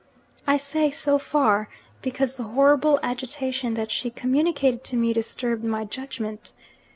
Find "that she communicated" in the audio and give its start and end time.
3.75-4.83